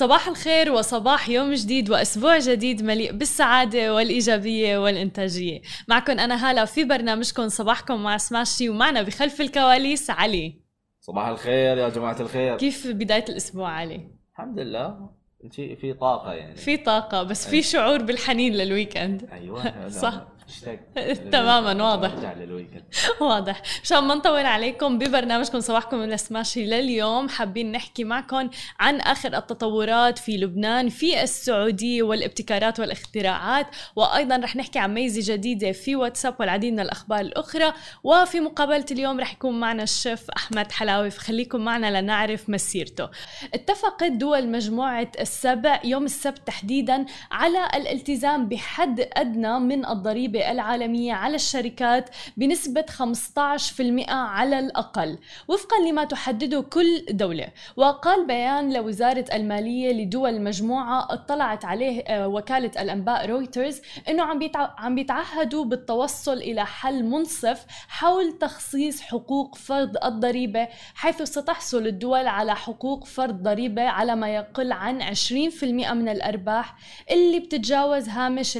[0.00, 5.60] صباح الخير وصباح يوم جديد وأسبوع جديد مليء بالسعادة والإيجابية والإنتاجية.
[5.88, 10.60] معكم أنا هالة في برنامجكم صباحكم مع سماشي ومعنا بخلف الكواليس علي.
[11.00, 12.56] صباح الخير يا جماعة الخير.
[12.56, 15.10] كيف بداية الأسبوع علي؟ الحمد لله.
[15.50, 16.56] في في طاقة يعني.
[16.56, 19.28] في طاقة بس في شعور بالحنين لل weekend.
[19.32, 20.26] أيوه صح.
[21.32, 22.34] تماماً، واضح.
[22.36, 22.82] للويكند.
[23.20, 23.62] واضح.
[23.82, 25.60] مشان ما نطول عليكم ببرنامجكم.
[25.60, 32.80] صباحكم مع سماشي لليوم حابين نحكي معكم عن آخر التطورات في لبنان في السعودية والابتكارات
[32.80, 33.66] والاختراعات.
[33.96, 37.72] وأيضا رح نحكي عن ميزة جديدة في واتساب والعديد من الأخبار الأخرى.
[38.04, 41.10] وفي مقابلة اليوم رح يكون معنا الشيف أحمد حلاوي.
[41.10, 43.08] فخليكم معنا لنعرف مسيرته.
[43.54, 51.34] اتفقت دول مجموعة السبع يوم السبت تحديدا على الالتزام بحد أدنى من الضريبة العالمية على
[51.34, 55.18] الشركات بنسبة 15% على الأقل
[55.48, 62.82] وفقا لما تحدده كل دولة وقال بيان لوزارة المالية لدول المجموعه اطلعت عليه آه، وكالة
[62.82, 64.40] الأنباء رويترز إنه عم.
[64.56, 72.56] عم بيتعهدوا بالتوصل إلى حل منصف حول تخصيص حقوق فرض الضريبة حيث ستحصل الدول على
[72.56, 76.74] حقوق فرض ضريبة على ما يقل عن 20% من الأرباح
[77.10, 78.56] اللي بتتجاوز هامش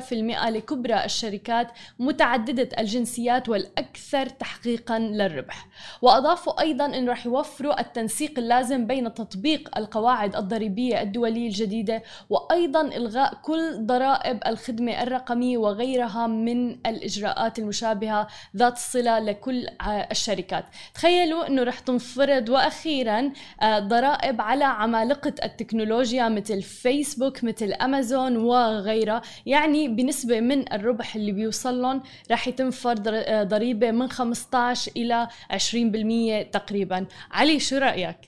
[0.00, 5.66] في المئة لكبرى الشركات متعددة الجنسيات والأكثر تحقيقا للربح.
[6.02, 13.34] وأضافوا أيضا أنه رح يوفروا التنسيق اللازم بين تطبيق القواعد الضريبية الدولية الجديدة وأيضا إلغاء
[13.42, 19.66] كل ضرائب الخدمة الرقمية وغيرها من الإجراءات المشابهة ذات الصلة لكل
[20.10, 20.64] الشركات.
[20.94, 29.22] تخيلوا أنه رح تنفرض وأخيرا آه، ضرائب على عمالقة التكنولوجيا مثل فيسبوك مثل أمازون وغيرها.
[29.46, 35.28] يعني بنسبة من الربح اللي بيوصل لهم رح يتم فرض آه، ضريبة من 15 إلى
[35.50, 37.06] 20% تقريبا.
[37.30, 38.18] علي شو رأيك؟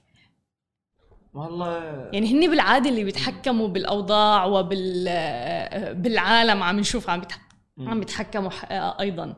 [1.34, 1.76] والله
[2.12, 7.48] يعني هني بالعادة اللي بيتحكموا بالأوضاع وبال آه، بالعالم عم نشوف عم بيتح-
[7.78, 9.34] عم بيتحكموا آه، أيضا.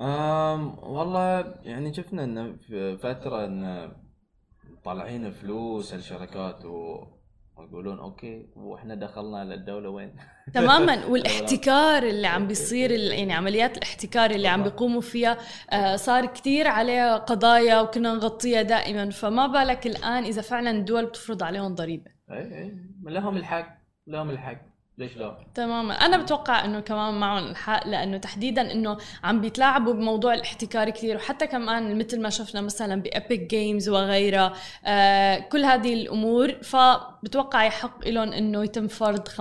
[0.00, 3.92] أم والله يعني شفنا إن في فترة إن
[4.84, 7.04] طالعين فلوس الشركات و
[7.56, 10.16] ويقولون أوكي وإحنا دخلنا للدولة وين؟
[10.54, 11.04] تماما.
[11.10, 15.38] والاحتكار اللي عم بيصير يعني عمليات الاحتكار اللي عم بيقوموا فيها
[15.70, 19.10] آه، صار كتير عليها قضايا وكنا نغطيها دائما.
[19.10, 22.10] فما بالك الآن إذا فعلا الدول بتفرض عليهم ضريبة.
[22.30, 24.73] اي اي لهم الحق لهم الحق.
[24.98, 25.94] ليش لا؟ تماما.
[25.94, 31.46] أنا بتوقع إنه كمان معهم الحق لأنه تحديدا إنه عم بيتلاعبوا بموضوع الاحتكار كثير وحتى
[31.46, 34.52] كمان مثل ما شفنا مثلا بابيك جيمز وغيرها
[34.86, 39.32] آه كل هذه الأمور فبتوقع يحق لهم إنه يتم فرض 15%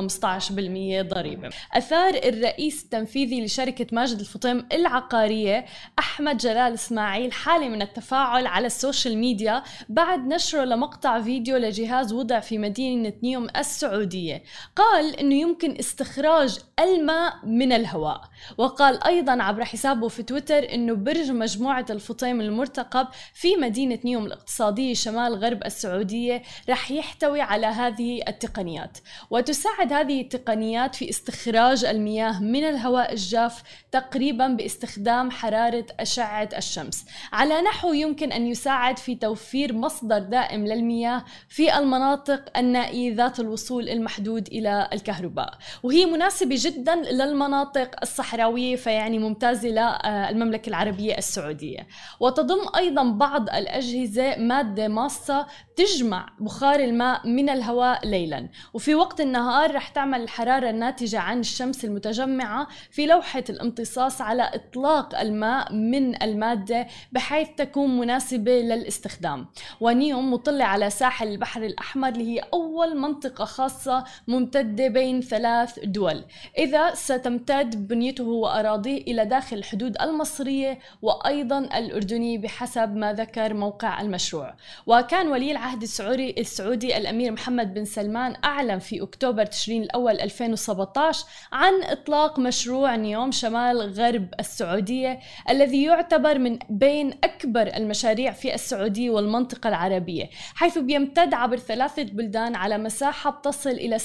[1.01, 1.49] ضريبة.
[1.73, 5.65] أثار الرئيس التنفيذي لشركة ماجد الفطيم العقارية
[5.99, 12.13] أحمد جلال إسماعيل حالة من التفاعل على ال social media بعد نشره لمقطع فيديو لجهاز
[12.13, 14.43] وضع في مدينة نيوم السعودية.
[14.75, 18.21] قال إنه يمكن استخراج الماء من الهواء.
[18.57, 24.93] وقال أيضا عبر حسابه في تويتر إنه برج مجموعة الفطيم المرتقب في مدينة نيوم الاقتصادية
[24.93, 28.97] شمال غرب السعودية رح يحتوي على هذه التقنيات.
[29.29, 37.05] وتساعد هذه التقنيات في استخراج المياه من الهواء الجاف تقريبا باستخدام حرارة أشعة الشمس.
[37.31, 43.89] على نحو يمكن أن يساعد في توفير مصدر دائم للمياه في المناطق النائية ذات الوصول
[43.89, 45.57] المحدود إلى الكهرباء.
[45.83, 51.87] وهي مناسبة جدا للمناطق الصحراوية فيعني ممتازة للمملكة العربية السعودية.
[52.19, 58.49] وتضم أيضا بعض الأجهزة مادة ماصه تجمع بخار الماء من الهواء ليلا.
[58.73, 65.19] وفي وقت النهار رح تعمل الحرارة الناتجة عن الشمس المتجمعة في لوحة الامتصاص على إطلاق
[65.19, 69.47] الماء من المادة بحيث تكون مناسبة للاستخدام.
[69.79, 76.25] ونيوم مطلة على ساحل البحر الأحمر اللي هي أول منطقة خاصة ممتدة بين ثلاث دول.
[76.57, 84.55] إذا ستمتد بنيته وأراضيه إلى داخل الحدود المصرية وأيضا الأردنية بحسب ما ذكر موقع المشروع.
[84.87, 91.25] وكان ولي العهد السعودي السعودي الأمير محمد بن سلمان أعلن في أكتوبر تشرين الأول 2017
[91.51, 95.19] عن إطلاق مشروع نيوم شمال غرب السعودية
[95.49, 102.55] الذي يعتبر من بين أكبر المشاريع في السعودية والمنطقة العربية حيث بيمتد عبر ثلاثة بلدان
[102.55, 103.97] على مساحة بتصل إلى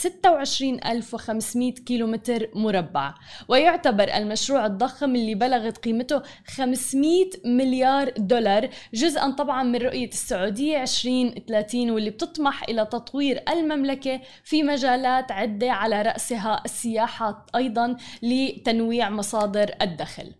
[0.86, 3.14] 1500 كيلومتر مربع.
[3.48, 11.90] ويعتبر المشروع الضخم اللي بلغت قيمته 500 مليار دولار جزءا طبعا من رؤية السعودية 2030
[11.90, 20.32] واللي بتطمح إلى تطوير المملكة في مجالات عدة على رأسها السياحة أيضا لتنويع مصادر الدخل.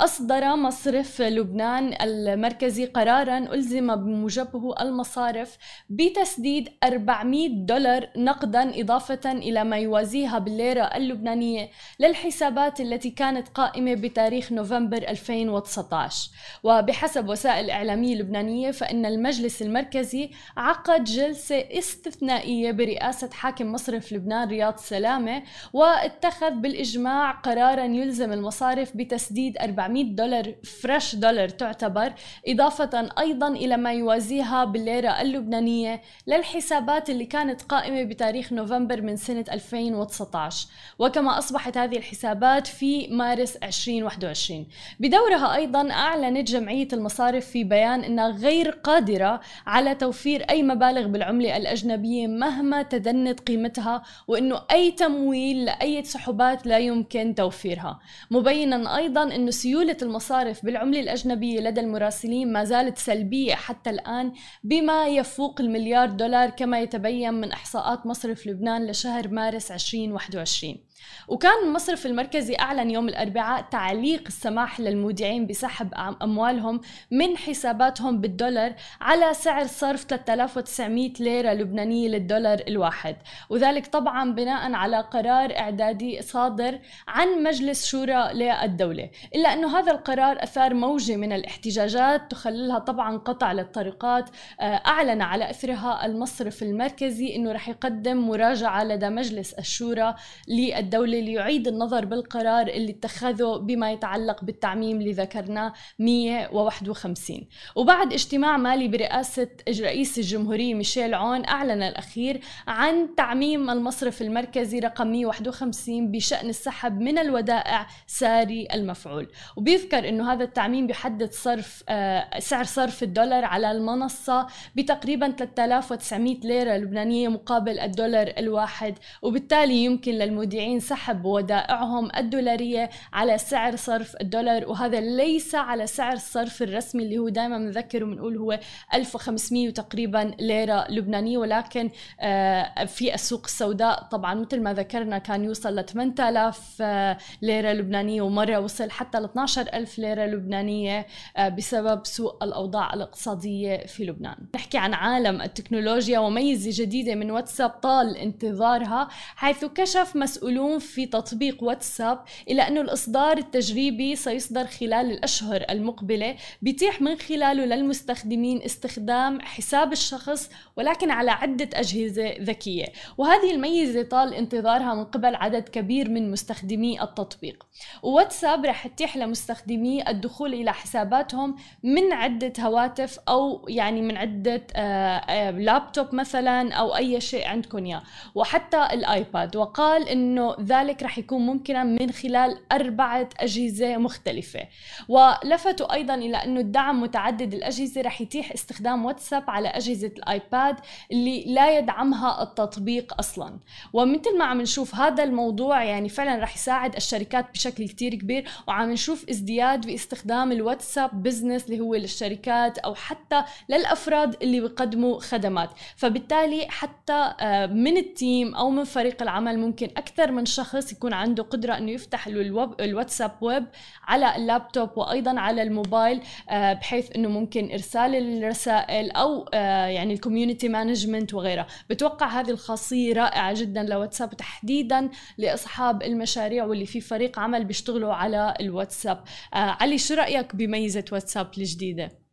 [0.00, 5.58] أصدر مصرف لبنان المركزي قرارا ألزم بموجبه المصارف
[5.90, 11.70] بتسديد 400 دولار نقدا إضافة إلى ما يوازيها بالليرة اللبنانية
[12.00, 16.30] للحسابات التي كانت قائمة بتاريخ نوفمبر 2019
[16.62, 24.76] وبحسب وسائل إعلامية لبنانية فإن المجلس المركزي عقد جلسة استثنائية برئاسة حاكم مصرف لبنان رياض
[24.76, 25.42] سلامة
[25.72, 32.12] واتخذ بالإجماع قرارا يلزم المصارف بتسديد 400 دولار فريش دولار تعتبر
[32.48, 39.44] إضافة أيضا إلى ما يوازيها بالليرة اللبنانية للحسابات اللي كانت قائمة بتاريخ نوفمبر من سنة
[39.52, 40.68] 2019
[40.98, 44.66] وكما أصبحت هذه الحسابات في مارس 2021
[45.00, 51.56] بدورها أيضا أعلنت جمعية المصارف في بيان أنها غير قادرة على توفير أي مبالغ بالعملة
[51.56, 58.00] الأجنبية مهما تدنت قيمتها وأنه أي تمويل لأي سحوبات لا يمكن توفيرها.
[58.30, 64.32] مبينا أيضا أن سيولة المصارف بالعملة الأجنبية لدى المراسلين ما زالت سلبية حتى الآن
[64.64, 70.85] بما يفوق المليار دولار كما يتبين من إحصاءات مصرف لبنان لشهر مارس 2021
[71.28, 79.34] وكان المصرف المركزي أعلن يوم الأربعاء تعليق السماح للمودعين بسحب أموالهم من حساباتهم بالدولار على
[79.34, 83.16] سعر صرف 3900 ليرة لبنانية للدولار الواحد.
[83.50, 86.78] وذلك طبعا بناء على قرار إعدادي صادر
[87.08, 89.10] عن مجلس شورى للدولة.
[89.34, 95.50] إلا أنه هذا القرار أثار موجة من الاحتجاجات تخللها طبعا قطع للطريقات آه، أعلن على
[95.50, 100.14] إثرها المصرف المركزي أنه رح يقدم مراجعة لدى مجلس الشورى
[100.48, 100.85] للدولة.
[100.86, 107.40] الدولة ليعيد النظر بالقرار اللي اتخذه بما يتعلق بالتعميم اللي ذكرناه 151
[107.76, 115.06] وبعد اجتماع مالي برئاسة رئيس الجمهورية ميشيل عون أعلن الأخير عن تعميم المصرف المركزي رقم
[115.06, 119.28] 151 بشأن السحب من الودائع ساري المفعول.
[119.56, 124.46] وبيذكر أنه هذا التعميم بيحدد صرف آه سعر صرف الدولار على المنصة
[124.76, 128.94] بتقريبا 3900 ليرة لبنانية مقابل الدولار الواحد.
[129.22, 136.62] وبالتالي يمكن للمودعين سحب ودائعهم الدولارية على سعر صرف الدولار وهذا ليس على سعر الصرف
[136.62, 138.58] الرسمي اللي هو دائما بنذكر وبنقول هو
[138.94, 141.90] 1500 تقريبا ليرة لبنانية ولكن
[142.20, 148.22] آه، في السوق السوداء طبعا مثل ما ذكرنا كان يوصل ل 8000 آه، ليرة لبنانية
[148.22, 151.06] ومرة وصل حتى ل 12000 ليرة لبنانية
[151.36, 154.36] آه، بسبب سوء الأوضاع الاقتصادية في لبنان.
[154.54, 161.62] نحكي عن عالم التكنولوجيا وميزة جديدة من واتساب طال انتظارها حيث كشف مسؤولون في تطبيق
[161.62, 169.92] واتساب إلى أنه الإصدار التجريبي سيصدر خلال الأشهر المقبلة بيتيح من خلاله للمستخدمين استخدام حساب
[169.92, 172.86] الشخص ولكن على عدة أجهزة ذكية.
[173.18, 177.66] وهذه الميزة طال انتظارها من قبل عدد كبير من مستخدمي التطبيق.
[178.02, 185.16] وواتساب رح تتيح لمستخدمي الدخول إلى حساباتهم من عدة هواتف أو يعني من عدة آه،
[185.16, 188.02] آه، لابتوب مثلا أو أي شيء عندكم إياه.
[188.34, 189.56] وحتى الآيباد.
[189.56, 194.60] وقال إنه ذلك رح يكون ممكنا من خلال أربعة أجهزة مختلفة.
[195.08, 200.76] ولفتوا أيضا إلى أنه الدعم متعدد الأجهزة رح يتيح استخدام واتساب على أجهزة الآيباد
[201.12, 203.58] اللي لا يدعمها التطبيق أصلا.
[203.92, 208.90] ومثل ما عم نشوف هذا الموضوع يعني فعلا رح يساعد الشركات بشكل كتير كبير وعم
[208.90, 215.70] نشوف ازدياد باستخدام ال WhatsApp Business اللي هو للشركات أو حتى للأفراد اللي بيقدموا خدمات.
[215.96, 221.12] فبالتالي حتى آه، من ال team أو من فريق العمل ممكن أكثر من شخص يكون
[221.12, 223.66] عنده قدرة إنه يفتح الويب الواتساب ويب
[224.04, 230.19] على اللابتوب وأيضا على الموبايل آه، بحيث إنه ممكن إرسال الرسائل أو آه، يعني ال
[230.19, 231.66] community management وغيرها.
[231.90, 238.54] بتوقع هذه الخاصية رائعة جدا لواتساب تحديدا لأصحاب المشاريع واللي في فريق عمل بيشتغلوا على
[238.60, 239.24] الواتساب.
[239.54, 242.25] آه، علي شو رأيك بميزة واتساب الجديدة؟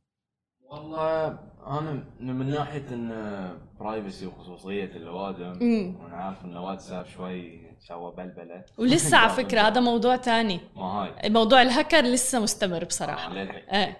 [0.74, 3.10] والله أنا من ناحية إن
[3.80, 5.52] برايفسي وخصوصية الأوادم
[6.02, 8.66] وأنا عارف إن واتساب شوي سوى بلبلة.
[8.78, 10.60] ولسه على فكرة هذا موضوع تاني.
[10.76, 11.30] ما هاي.
[11.30, 13.32] موضوع الهكر لسه مستمر بصراحة.
[13.32, 13.70] آه للحين.
[13.70, 13.98] إيه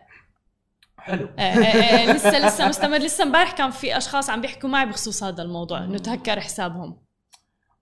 [0.98, 1.30] حلو.
[1.40, 2.98] إيه إيه لسه لسه مستمر.
[2.98, 7.04] لسه امبارح كان في أشخاص عم بيحكوا معي بخصوص هذا الموضوع إنه تهكر حسابهم.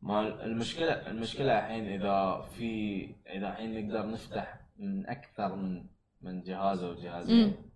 [0.02, 3.04] ما المشكلة المشكلة الحين إذا في
[3.36, 5.86] إذا الحين نقدر نفتح من أكثر من
[6.22, 7.71] من جهاز أو جهازين.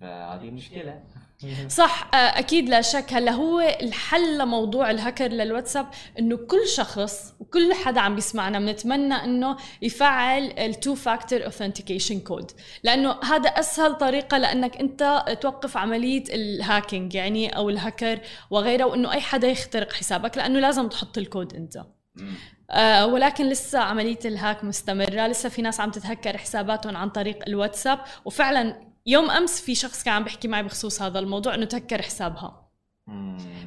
[0.00, 1.02] فهذه مشكلة.
[1.68, 3.12] صح آه، أكيد لا شك.
[3.12, 5.86] هلا هو الحل لموضوع الهكر للواتساب
[6.18, 12.50] إنه كل شخص وكل حدا عم بيسمعنا بنتمنى إنه يفعل ال two factor authentication code
[12.82, 19.12] لأنه هذا أسهل طريقة لأنك أنت توقف عملية ال hacking يعني أو الهكر وغيره وإنه
[19.12, 21.84] أي حدا يخترق حسابك لأنه لازم تحط الكود أنت.
[22.70, 25.26] آه ولكن لسه عملية الهاك مستمرة.
[25.26, 27.98] لسه في ناس عم تتهكر حساباتهم عن طريق الواتساب.
[28.24, 32.66] وفعلا يوم أمس في شخص كان عم بيحكي معي بخصوص هذا الموضوع إنه تهكر حسابها.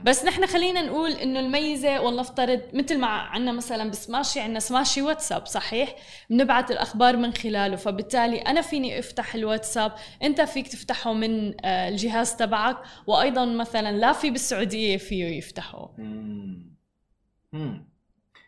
[0.03, 5.45] بس نحن خلينا نقول إنه الميزة ولنفترض مثل ما عندنا مثلا بسماشي عندنا سماشي واتساب
[5.45, 5.95] صحيح؟
[6.29, 9.93] بنبعث الأخبار من خلاله فبالتالي أنا فيني أفتح الواتساب
[10.23, 12.77] أنت فيك تفتحه من آه، الجهاز تبعك
[13.07, 15.95] وأيضا مثلا لا في بالسعودية فيه يفتحه.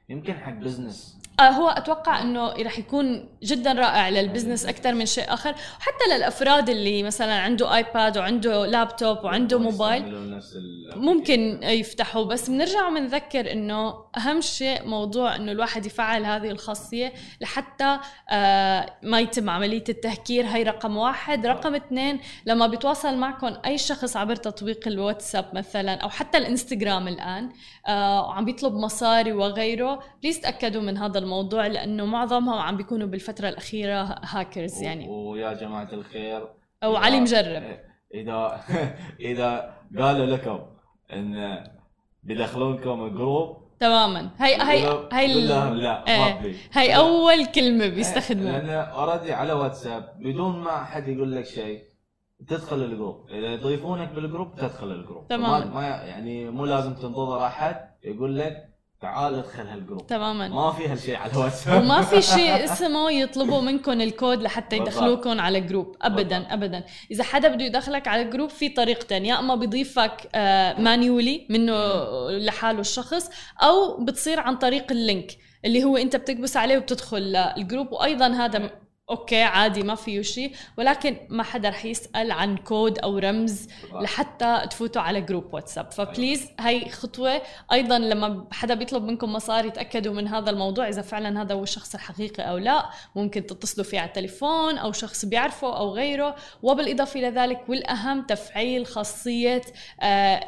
[0.09, 5.33] يمكن حق business هو أتوقع إنه رح يكون جدا رائع لل business أكثر من شيء
[5.33, 5.49] آخر.
[5.49, 10.39] وحتى للأفراد اللي مثلا عنده آيباد وعنده لابتوب وعنده موبايل
[10.95, 12.25] ممكن يفتحوا.
[12.25, 17.97] بس بنرجع وبنذكر إنه أهم شيء موضوع إنه الواحد يفعل هذه الخاصية لحتى
[18.29, 20.45] آه، ما يتم عملية التهكير.
[20.45, 21.45] هي رقم واحد.
[21.45, 27.49] رقم اثنين لما بيتواصل معكم أي شخص عبر تطبيق الواتساب مثلا أو حتى الإنستغرام الآن
[27.87, 31.30] آه، وعم بيطلب مصاري وغيره please تأكدوا من هذا الموضوع.
[31.53, 35.09] لأنه معظمهم عم بيكونوا بالفترة الأخيرة هاكرز يعني.
[35.09, 36.47] ويا جماعة الخير
[36.83, 37.63] أو علي مجرب.
[38.13, 38.61] اذا
[39.31, 40.59] إذا قالوا لكم
[41.13, 41.63] إن
[42.23, 44.29] بيدخلونكم جروب تماما.
[44.39, 46.55] هي هي هي لا إيه.
[46.71, 48.59] هي أول كلمة بيستخدموها.
[48.59, 51.91] لأن already على واتساب بدون ما حد يقول لك شيء
[52.47, 58.39] تدخل الجروب إذا يضيفونك بالجروب تدخل الجروب تمام ما يعني مو لازم تنتظر أحد يقول
[58.39, 58.70] لك
[59.01, 60.07] تعال ادخل هالجروب.
[60.07, 60.47] تماما.
[60.47, 61.83] ما في هالشيء على الواتساب.
[61.83, 65.95] وما في شيء اسمه يطلبوا منكم الكود لحتى يدخلوكم على جروب.
[66.01, 66.53] ابدا.
[66.53, 66.83] ابدا.
[67.11, 70.29] إذا حدا بده يدخلك على الجروب في طريقتين يا إما بيضيفك
[70.79, 71.75] manually آه، منه
[72.29, 73.29] لحاله الشخص
[73.61, 75.31] أو بتصير عن طريق ال link
[75.65, 77.21] اللي هو أنت بتكبس عليه وبتدخل
[77.57, 77.91] للجروب.
[77.91, 78.69] وأيضا هذا
[79.11, 80.51] okay عادي ما فيه شيء.
[80.77, 85.99] ولكن ما حدا رح يسأل عن كود أو رمز لحتى تفوتوا على جروب واتساب ف
[85.99, 87.41] please هاي خطوة.
[87.71, 91.93] أيضا لما حدا بيطلب منكم مصاري تاكدوا من هذا الموضوع إذا فعلا هذا هو الشخص
[91.95, 92.89] الحقيقي أو لا.
[93.15, 96.35] ممكن تتصلوا فيه على التليفون أو شخص بيعرفه أو غيره.
[96.63, 99.61] وبالإضافة إلى ذلك والأهم تفعيل خاصية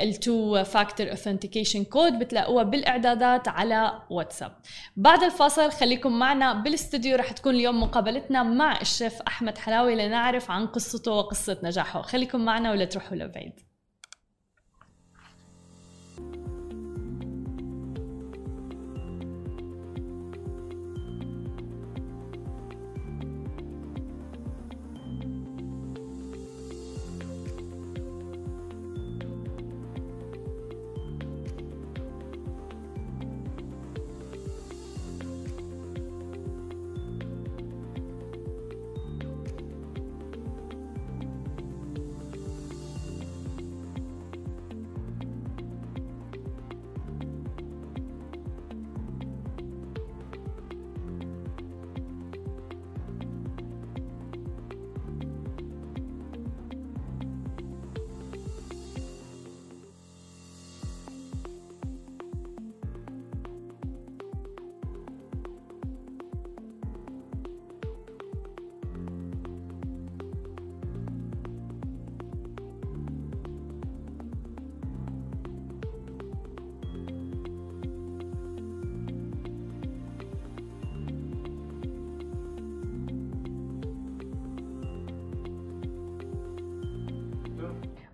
[0.01, 4.51] ال two factor authentication code بتلاقوها بالإعدادات على واتساب
[4.97, 10.67] بعد الفاصل خليكم معنا بالاستوديو رح تكون اليوم مقابلتنا مع الشيف أحمد حلاوي لنعرف عن
[10.67, 12.01] قصته وقصة نجاحه.
[12.01, 13.59] خليكم معنا ولا تروحوا لبعيد.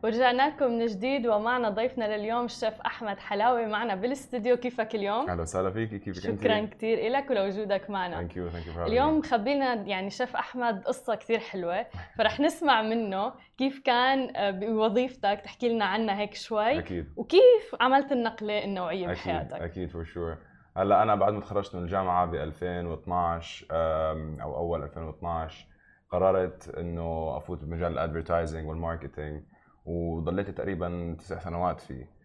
[0.10, 5.42] ورجعنا لكم من جديد ومعنا ضيفنا لليوم الشيف أحمد حلاوي معنا بالاستديو كيفك اليوم؟ أهلا
[5.42, 8.16] وسهلا فيكي كيفك أنت؟ شكرا كثير لك ولوجودك معنا.
[8.16, 11.86] thank you thank you اليوم خبينا يعني شيف أحمد قصة كثير حلوة
[12.18, 15.42] فرح نسمع منه كيف كان آه، بوظيفتك.
[15.44, 16.80] تحكي لنا عنها هيك شوي.
[16.80, 17.14] أكيد.
[17.16, 19.16] وكيف عملت النقلة النوعية أكيد.
[19.18, 20.38] بحياتك؟ أكيد for sure
[20.78, 23.66] هلأ أنا بعد ما تخرجت من الجامعة ب 2012
[24.42, 25.68] أو أول 2012
[26.12, 29.44] قررت إنه أفوت بمجال ال advertising وال marketing
[29.86, 32.20] وضليت تقريبا تسع سنوات فيه.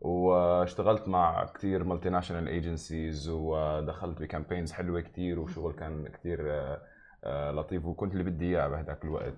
[0.00, 6.80] واشتغلت مع كثير multinational agencies ودخلت ب campaigns حلوة كثير وشغل كان كثير آه،
[7.24, 9.34] آه، لطيف وكنت اللي بدي إياه بهداك الوقت.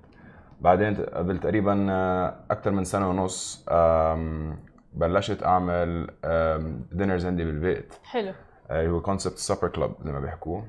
[0.60, 3.66] بعدين قبل تقريبا آه، أكثر من سنة ونص
[4.92, 6.10] بلشت أعمل
[6.92, 7.94] dinners عندي بالبيت.
[8.04, 8.32] حلو.
[8.70, 10.62] اللي هو concept supper club زي ما بيحكوا.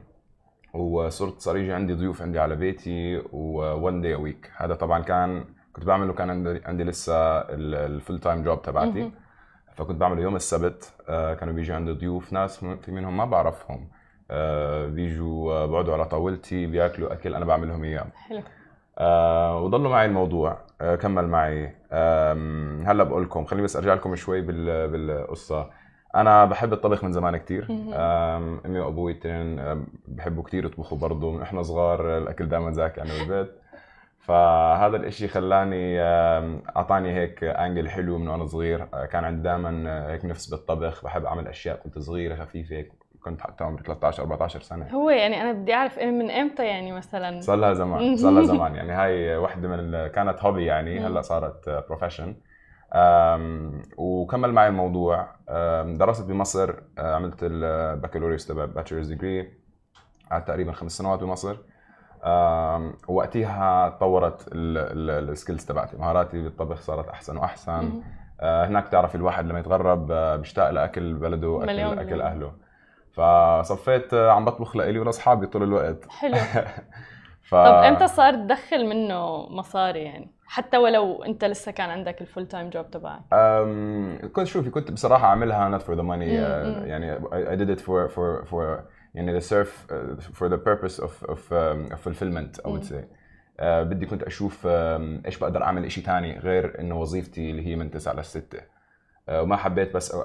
[0.74, 5.46] وصرت صار يجي عندي ضيوف عندي على بيتي one day a week هذا طبعا كان
[5.74, 7.14] كنت بعمله كان عندي, عندي لسه
[7.50, 9.12] ال full time job تبعتي.
[9.76, 10.94] فكنت بعمله يوم السبت.
[11.10, 13.88] آه، كانوا بيجي عندي ضيوف ناس في منهم ما بعرفهم.
[14.32, 18.08] آه، بيجوا بقعدوا على طاولتي بياكلوا أكل أنا بعملهم إياه.
[18.16, 18.42] حلو.
[18.98, 20.58] آه وضلوا معي الموضوع.
[20.82, 21.76] آه كمل معي.
[21.92, 22.34] آه
[22.86, 25.70] هلأ بقول لكم خليني بس أرجع لكم شوي بالقصة.
[26.16, 27.68] أنا بحب الطبخ من زمان كثير
[28.66, 33.61] أمي وأبوي الاثنين بحبوا كثير يطبخوا برضه من إحنا صغار الأكل دائما زاكي عندنا بالبيت.
[34.22, 38.88] فهذا الإشي خلاني أعطاني هيك angle حلو من وأنا صغير.
[38.94, 42.92] آه، كان عندي دائما هيك نفس بالطبخ بحب أعمل أشياء كنت صغيرة خفيفة هيك.
[43.24, 44.88] كنت حتى عمري 13 14 سنة.
[44.90, 48.76] هو يعني أنا بدي أعرف من إمتى يعني مثلا؟ صار لها زمان صار لها زمان.
[48.76, 52.36] يعني هاي وحدة من كانت hobby يعني هلأ صارت profession
[53.98, 55.28] وكمل معي الموضوع.
[55.86, 59.54] درست بمصر آه، عملت البكالوريوس تبع bachelor's degree
[60.32, 61.58] قعدت تقريبا خمس سنوات بمصر.
[63.08, 65.98] وقتها تطورت ال skills تبعتي.
[65.98, 68.02] مهاراتي بالطبخ صارت أحسن وأحسن.
[68.42, 72.52] آه، هناك تعرف الواحد لما يتغرب آه، بيشتاق لأكل بلده اكل أكل أهله.
[73.14, 76.06] فصفيت عم بطبخ لإلي ولاصحابي طول الوقت.
[76.10, 76.38] حلو.
[77.50, 77.56] ف...
[77.56, 82.48] طب إمتى صار تدخل منه مصاري يعني؟ حتى ولو أنت لسه كان عندك ال full
[82.48, 83.22] time job تبعك.
[84.34, 88.10] كنت شوفي كنت بصراحة أعملها not for the money uh, يعني I did it for
[88.16, 88.80] for for
[89.14, 93.04] يعني the serve uh, for the purpose of of, um, of fulfillment I would say.
[93.60, 94.68] Uh, بدي كنت أشوف um,
[95.26, 98.64] إيش بقدر أعمل شيء ثاني غير إنه وظيفتي اللي هي من 9 ل 6 uh,
[99.30, 100.16] وما حبيت بس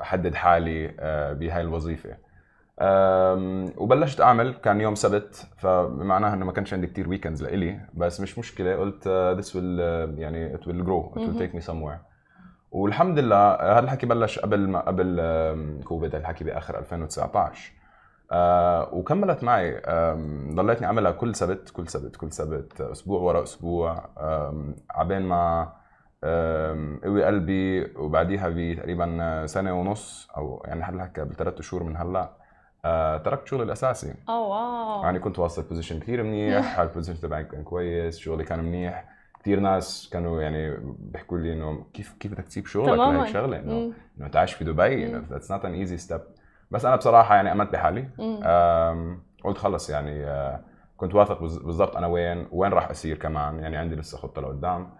[0.00, 0.92] أحدد حالي uh,
[1.38, 2.16] بهاي الوظيفة.
[3.76, 4.54] وبلشت أعمل.
[4.54, 5.46] كان يوم سبت.
[5.56, 7.80] فمعناها إنه ما كانش عندي كثير weekends لإلي.
[7.94, 8.76] بس مش مشكلة.
[8.76, 9.80] قلت this will
[10.18, 11.98] يعني it will grow it will take me somewhere
[12.70, 15.20] والحمد لله هذا الحكي بلش قبل ما قبل
[15.84, 17.72] كوفيد الحكي بآخر 2019
[18.32, 19.82] آه وكملت معي.
[20.54, 22.80] ضليتني أعملها كل سبت كل سبت كل سبت.
[22.80, 24.08] أسبوع ورا أسبوع.
[24.90, 25.72] عبين ما
[27.04, 27.84] قوي قلبي.
[27.96, 32.30] وبعديها بتقريبا سنة ونص أو يعني هلا بثلاث شهور من هلأ
[32.84, 34.14] آه تركت شغلي الأساسي.
[34.28, 35.02] oh wow.
[35.02, 36.78] يعني كنت واصل position كثير منيح.
[36.80, 39.16] ال position تبعي كان كويس شغلي كان منيح.
[39.40, 43.92] كثير ناس كانوا يعني بيحكوا لي إنه كيف كيف بدك تسيب شغلك؟ لهيك شغلة إنه
[44.18, 46.20] إنه تعيش في دبي إنه that's not an easy step
[46.70, 48.08] بس أنا بصراحة يعني امنت بحالي.
[49.44, 50.60] قلت خلص يعني آه،
[50.96, 54.90] كنت واثق بالضبط أنا وين وين راح اسير كمان يعني عندي لسه خطة لقدام.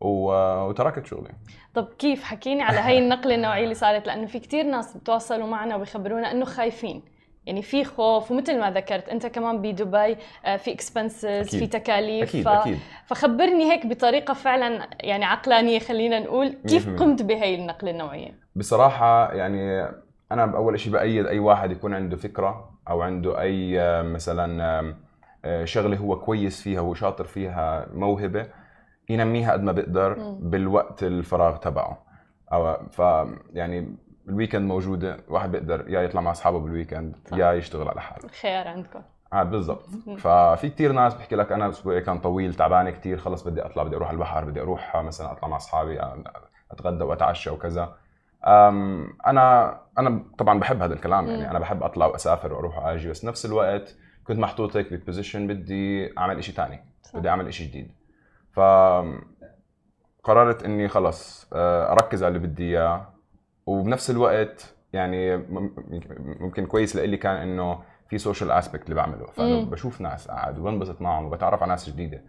[0.00, 1.30] وتركت شغلي.
[1.74, 5.76] طب كيف؟ حكيني على هاي النقلة النوعية اللي صارت لأنه في كثير ناس بتواصلوا معنا
[5.76, 7.02] وبيخبرونا إنه خايفين.
[7.46, 12.44] يعني في خوف ومثل ما ذكرت أنت كمان بدبي آه، في expenses في تكاليف أكيد
[12.44, 12.48] ف...
[12.48, 12.78] أكيد.
[13.06, 16.48] فخبرني هيك بطريقة فعلا يعني عقلانية خلينا نقول.
[16.48, 19.88] كيف قمت بهي النقلة النوعية؟ بصراحة يعني
[20.32, 24.62] أنا بأول شيء بأيد أي واحد يكون عنده فكرة أو عنده أي آه، مثلا
[25.44, 28.46] آه، شغلة هو كويس فيها وشاطر فيها موهبة
[29.08, 32.06] ينميها قد ما بيقدر بالوقت الفراغ تبعه.
[32.52, 32.98] أو ف
[33.52, 33.96] يعني
[34.28, 38.28] ال weekend موجودة واحد بيقدر يا يطلع مع أصحابه بال weekend يا يشتغل على حاله.
[38.28, 39.00] خيار عندكم.
[39.32, 39.86] آه بالضبط.
[40.18, 43.96] ففي كثير ناس بحكي لك أنا اسبوعي كان طويل تعبان كثير خلص بدي أطلع بدي
[43.96, 45.98] أروح البحر بدي أروح مثلا أطلع مع أصحابي
[46.70, 47.94] أتغدى وأتعشى وكذا.
[48.46, 53.46] أنا أنا طبعا بحب هذا الكلام يعني أنا بحب أطلع وأسافر وأروح وأجي بس نفس
[53.46, 57.92] الوقت كنت محطوط هيك ب position بدي أعمل شيء ثاني بدي أعمل شيء جديد.
[58.52, 58.60] ف
[60.24, 63.06] قررت إني خلص أركز على اللي بدي إياه
[63.66, 65.36] وبنفس الوقت يعني
[66.40, 71.02] ممكن كويس لإلي كان إنه في social aspect اللي بعمله فانه بشوف ناس قاعد وبنبسط
[71.02, 72.22] معهم وبتعرف على ناس جديدة.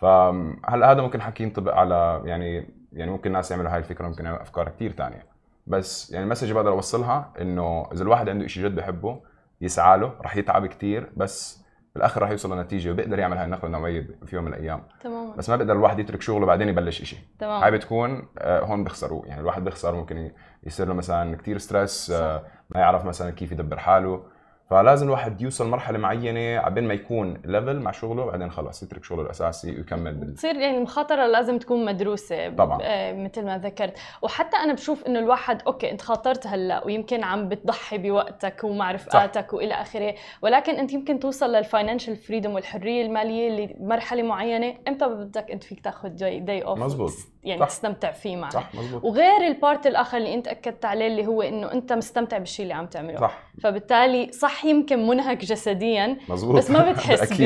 [0.00, 4.42] فهلا هذا ممكن حكي ينطبق على يعني يعني ممكن ناس يعملوا هاي الفكرة ممكن يعملوا
[4.42, 5.35] أفكار كثير ثانية
[5.66, 9.20] بس يعني ال message بقدر أوصلها إنه إذا الواحد عنده شيء جد بحبه
[9.60, 14.08] يسعى له رح يتعب كثير بس بالآخر راح يوصل لنتيجة وبيقدر يعمل هاي النقلة النوعية
[14.26, 14.82] في يوم من الأيام.
[15.00, 15.36] تماما.
[15.36, 19.26] بس ما بيقدر الواحد يترك شغله بعدين يبلش شيء تمام هاي بتكون آه، هون بيخسروا
[19.26, 20.30] يعني الواحد بيخسر ممكن
[20.62, 24.22] يصير له مثلا كثير stress آه، ما يعرف مثلا كيف يدبر حاله.
[24.70, 29.22] فلازم الواحد يوصل مرحلة معينة عبين ما يكون level مع شغله بعدين خلاص يترك شغله
[29.22, 30.34] الأساسي ويكمل بال...
[30.34, 32.78] تصير يعني المخاطره لازم تكون مدروسة طبعا.
[32.82, 33.98] آه مثل ما ذكرت.
[34.22, 39.52] وحتى أنا بشوف إنه الواحد okay أنت خاطرت هلأ ويمكن عم بتضحي بوقتك ومع رفقاتك
[39.52, 45.08] وإلى آخره ولكن أنت يمكن توصل لل financial freedom والحرية المالية اللي بمرحله معينة إمتى
[45.08, 47.12] بدك أنت فيك تاخذ day off مزبوط.
[47.46, 47.66] يعني صح.
[47.66, 49.04] تستمتع فيه معك صح مزبوط.
[49.04, 52.74] وغير ال part الآخر اللي أنت أكدت عليه اللي هو إنه أنت مستمتع بالشيء اللي
[52.74, 53.20] عم تعمله.
[53.20, 53.38] صح.
[53.62, 56.56] فبالتالي صح يمكن منهك جسديا مزبوط.
[56.56, 57.44] بس ما بتحس ب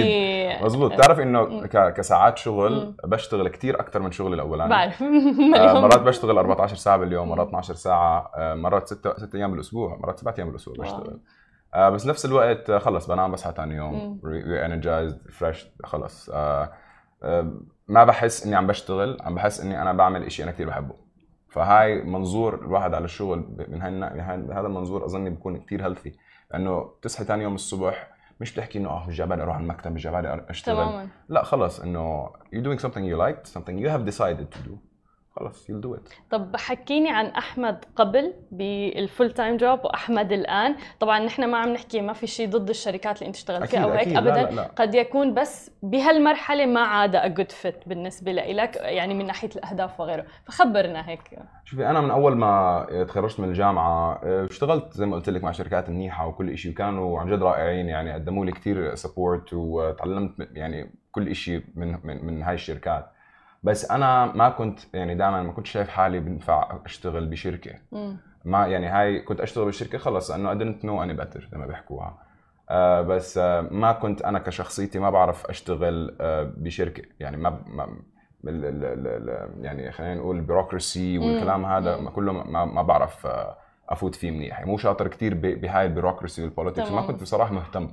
[0.64, 4.70] مزبوط بتعرف إنه كساعات شغل بشتغل كثير أكثر من شغلي الأولاني.
[4.70, 5.02] بعرف.
[5.56, 9.96] آه مرات بشتغل 14 ساعة باليوم مرات 12 ساعة آه مرات 6 6 أيام بالأسبوع
[9.96, 11.20] مرات 7 أيام بالأسبوع بشتغل.
[11.74, 14.20] آه بس نفس الوقت آه خلص بنام بصحى ثاني يوم.
[14.24, 16.30] re-energized fresh خلص.
[16.30, 16.72] آه
[17.22, 17.52] آه
[17.90, 20.94] ما بحس إني عم بشتغل عم بحس إني أنا بعمل شيء أنا كثير بحبه.
[21.48, 23.82] فهاي منظور الواحد على الشغل من
[24.52, 26.12] هذا المنظور أظني بيكون كثير healthy
[26.50, 30.02] لأنه تصحي ثاني يوم الصبح مش بتحكي إنه آه مش جايبالي أروح على المكتب مش
[30.02, 30.76] جايبالي أشتغل.
[30.76, 31.08] تماما.
[31.28, 34.72] لا خلص إنه you're doing something you liked something you have decided to do.
[35.36, 36.12] خلص you'll do it.
[36.30, 40.76] طب حكيني عن أحمد قبل بال full-time job وأحمد الآن.
[41.00, 43.90] طبعا نحن ما عم نحكي ما في شيء ضد الشركات اللي أنت اشتغلت فيها أو
[43.90, 44.62] هيك ابدا لا لا لا.
[44.76, 50.00] قد يكون بس بهالمرحلة ما عاد a good fit بالنسبة لك يعني من ناحية الأهداف
[50.00, 50.26] وغيره.
[50.44, 51.38] فخبرنا هيك.
[51.64, 55.90] شوفي أنا من أول ما تخرجت من الجامعة اشتغلت زي ما قلت لك مع شركات
[55.90, 61.34] منيحة وكل شيء وكانوا عن جد رائعين يعني قدموا لي كثير سبورت وتعلمت يعني كل
[61.34, 63.10] شيء من من, من هاي الشركات.
[63.62, 67.72] بس أنا ما كنت يعني دائما ما كنت شايف حالي بنفع أشتغل بشركة.
[68.44, 71.66] ما يعني هاي كنت أشتغل بشركة خلص انه I didn't know any better زي ما
[71.66, 72.18] بيحكوها.
[72.70, 77.02] آه بس آه ما كنت أنا كشخصيتي ما بعرف أشتغل آه بشركة.
[77.20, 77.84] يعني ما, ما
[78.44, 83.26] ال ال ال يعني خلينا نقول ال bureaucracy والكلام هذا ما كله ما, ما بعرف
[83.26, 83.56] آه
[83.88, 84.58] أفوت فيه منيح.
[84.58, 87.88] يعني مو شاطر كثير بهاي ال bureaucracy وال politics ما كنت بصراحة مهتم.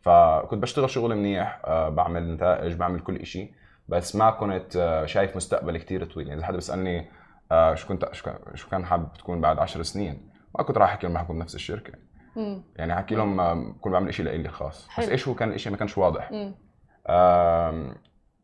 [0.00, 3.52] فكنت بشتغل شغل منيح آه بعمل نتائج بعمل كل شيء
[3.92, 6.28] بس ما كنت آه، شايف مستقبل كثير طويل.
[6.28, 7.10] يعني إذا حدا بيسألني
[7.52, 8.08] آه، شو كنت
[8.54, 11.92] شو كان حابب تكون بعد 10 سنين ما كنت راح أحكي لهم حكون بنفس الشركة.
[12.36, 12.62] مم.
[12.76, 14.88] يعني أحكي لهم آه، بكون بعمل شيء لإلي خاص.
[14.88, 15.06] حلو.
[15.06, 16.30] بس إيش هو كان الشيء ما كانش واضح.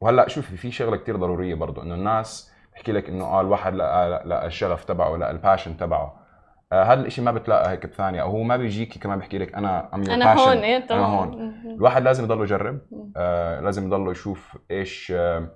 [0.00, 4.22] وهلأ شوفي في شغلة كثير ضرورية برضه إنه الناس بحكي لك إنه آه الواحد لقى
[4.26, 6.27] لقى الشغف تبعه لقى ال passion تبعه.
[6.72, 10.02] هذا الشيء ما بتلاقى هيك بثانية أو هو ما بيجيكي كمان بيحكي لك أنا I'm
[10.10, 10.38] أنا passion.
[10.38, 11.54] هون إيه أنا هون.
[11.66, 12.78] الواحد لازم يضل يجرب
[13.16, 15.48] آه لازم يضل يشوف إيش آه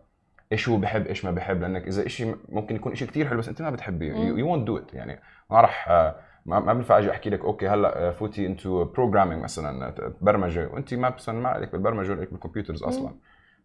[0.52, 1.60] إيش هو بحب إيش ما بحب.
[1.60, 4.14] لأنك إذا شيء ممكن يكون شيء كثير حلو بس أنت ما بتحبيه.
[4.14, 5.20] you won't do it يعني
[5.50, 6.14] ما راح آه،
[6.46, 10.68] ما بينفع أجي أحكي لك okay هلأ فوتي into programming مثلا برمجة.
[10.72, 13.10] وأنت ما مثلا ما عليك بالبرمجة ولا بال computers أصلا.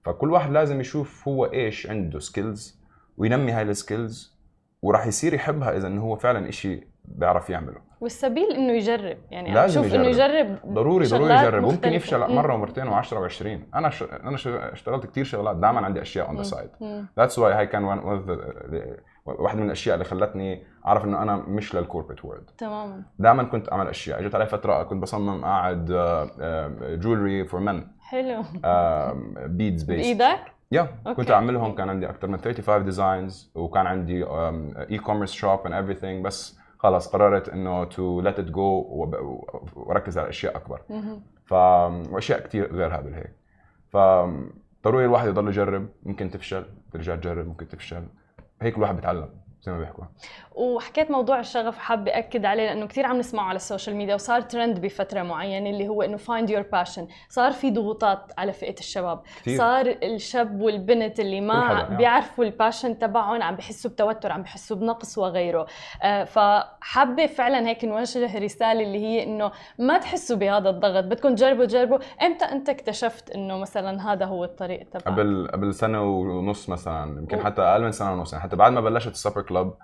[0.03, 2.81] فكل واحد لازم يشوف هو إيش عنده skills
[3.17, 4.37] وينمي هاي ال skills
[4.81, 7.87] وراح يصير يحبها إذا إنه هو فعلا شيء بيعرف يعمله.
[8.01, 9.99] والسبيل إنه يجرب يعني لازم يجرب.
[9.99, 10.57] إنه يجرب.
[10.65, 11.63] ضروري ضروري يجرب.
[11.63, 14.03] ممكن يفشل مرة ومرتين و10 و20 أنا ش...
[14.03, 14.35] أنا
[14.73, 16.69] اشتغلت كثير شغلات دائما عندي أشياء on the side
[17.17, 17.99] that's why هاي كان one
[19.25, 23.01] واحدة من الأشياء اللي خلتني أعرف إنه أنا مش لل corporate world تماما.
[23.19, 24.19] دائما كنت أعمل أشياء.
[24.19, 25.85] إجت علي فترة كنت بصمم قاعد
[26.81, 28.43] jewelry for men حلو.
[29.45, 30.39] beads based بإيدك؟
[30.71, 31.09] يا yeah.
[31.09, 31.75] كنت أعملهم.
[31.75, 34.25] كان عندي أكثر من 35 designs وكان عندي
[34.91, 38.85] e-commerce shop and everything بس خلص قررت إنه to let it go
[39.75, 40.81] وأركز على أشياء أكبر.
[41.45, 41.53] ف
[42.13, 43.35] وأشياء كثير غير هذا هيك
[43.89, 43.97] ف
[44.83, 48.07] ضروري الواحد يضل يجرب ممكن تفشل ترجع تجرب ممكن تفشل.
[48.61, 49.29] هيك الواحد بيتعلم.
[49.61, 50.03] زي ما بيحكوا.
[50.55, 54.41] وحكيت موضوع الشغف حابة أكد عليه لأنه كثير عم نسمعه على ال social media وصار
[54.41, 59.21] ترند بفترة معينة اللي هو إنه find your passion صار في ضغوطات على فئة الشباب.
[59.41, 59.57] كتير.
[59.57, 61.97] صار الشاب والبنت اللي ما يعني.
[61.97, 65.67] بيعرفوا ال passion تبعهم عم بحسوا بتوتر عم بحسوا بنقص وغيره.
[66.03, 71.03] آه فحابة فعلا هيك نوجه رسالة اللي هي إنه ما تحسوا بهذا الضغط.
[71.03, 71.97] بدكم تجربوا تجربوا.
[72.21, 77.39] إمتى أنت اكتشفت إنه مثلا هذا هو الطريق تبعك؟ قبل قبل سنة ونص مثلا يمكن
[77.39, 78.33] حتى أقل من سنة ونص.
[78.33, 79.77] يعني حتى بعد ما بلشت ال supper club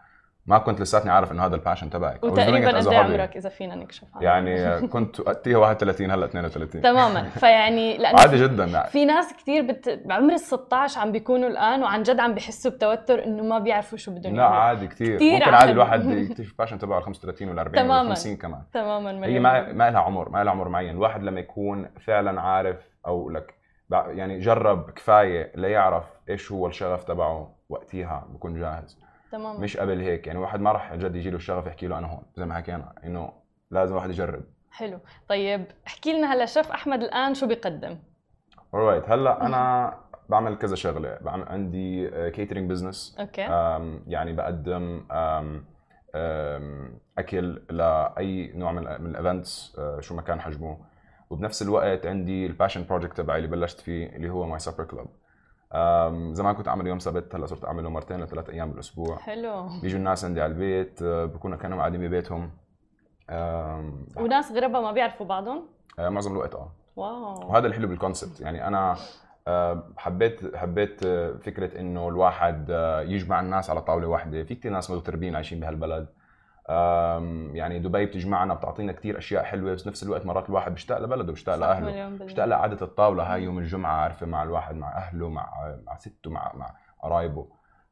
[0.46, 2.24] ما كنت لساتني عارف إنه هذا ال passion تبعك.
[2.24, 7.30] وتقريبا قد إيه عمرك إذا فينا نكشف عنه يعني كنت وقتها 31 هلأ 32 تماما.
[7.30, 8.90] فيعني لأنه عادي جدا يعني.
[8.90, 10.02] في ناس كثير بت...
[10.06, 14.12] بعمر ال 16 عم بيكونوا الآن وعن جد عم بحسوا بتوتر إنه ما بيعرفوا شو
[14.12, 18.36] بدهم لا عادي كثير ممكن عادي الواحد يكتشف الباشن تبعه 35 ولا 40 ولا 50
[18.36, 18.62] كمان.
[18.74, 20.90] تماما هي ما ما لها عمر ما لها عمر معين.
[20.90, 23.54] الواحد لما يكون فعلا عارف أو لك
[23.92, 29.03] يعني جرب كفاية ليعرف إيش هو الشغف تبعه وقتها بكون جاهز.
[29.34, 30.28] تمام مش قبل هيك.
[30.28, 32.94] يعني واحد ما راح جد يجي له الشغف يحكي له أنا هون زي ما حكينا
[33.04, 33.34] إنه
[33.72, 34.44] لازم واحد يجرب.
[34.72, 35.00] حلو.
[35.30, 37.98] طيب احكي لنا هلا شيف أحمد الآن شو بيقدم؟
[38.76, 39.94] Alright هلا أنا
[40.30, 41.18] بعمل كذا شغلة.
[41.22, 43.42] بعمل عندي catering business okay.
[44.08, 45.66] يعني بقدم أم
[46.16, 50.78] أم أكل لأي نوع من ال events شو ما كان حجمه.
[51.30, 55.08] وبنفس الوقت عندي ال passion project تبعي اللي بلشت فيه اللي هو my supper club
[56.32, 59.18] زمان كنت اعمله يوم سبت هلأ صرت اعمله مرتين لثلاث أيام بالأسبوع.
[59.18, 59.68] حلو.
[59.82, 62.52] بيجوا الناس عندي على البيت آه، بكونوا كانوا قاعدين ببيتهم.
[64.18, 65.66] وناس غرباء ما بيعرفوا بعضهم؟
[66.00, 66.72] آه، معظم الوقت آه.
[66.96, 67.50] wow.
[67.50, 68.96] وهذا الحلو بال concept يعني أنا
[69.48, 71.06] آه، حبيت حبيت
[71.44, 72.70] فكرة إنه الواحد
[73.08, 74.44] يجمع الناس على طاولة واحدة.
[74.44, 76.08] في كثير ناس مغتربين عايشين بهالبلد.
[77.54, 81.56] يعني دبي بتجمعنا بتعطينا كثير أشياء حلوة بس نفس الوقت مرات الواحد بيشتاق لبلده بيشتاق
[81.56, 86.30] لأهله بيشتاق لقعدة الطاولة هاي يوم الجمعة عارفة مع الواحد مع أهله مع مع سته
[86.30, 87.48] مع مع قرايبه.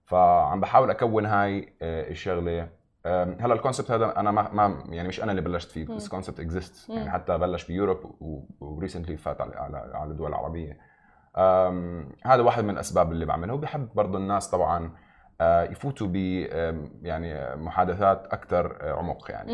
[0.05, 2.69] فعم بحاول أكون هاي آه، الشغلة.
[3.05, 6.39] هلا ال concept هذا أنا ما, ما يعني مش أنا اللي بلشت فيه بس concept
[6.39, 8.15] exist يعني حتى بلش ب Europe
[8.59, 10.77] و recently فات على على الدول العربية.
[12.25, 14.91] هذا واحد من الأسباب اللي بعملها وبحب برضه الناس طبعا
[15.71, 16.15] يفوتوا ب
[17.01, 19.51] يعني محادثات أكثر آه، عمق يعني.